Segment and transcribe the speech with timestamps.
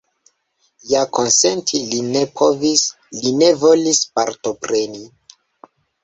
[0.91, 2.85] Ja konsenti li ne povis,
[3.25, 5.03] li ne volis partopreni.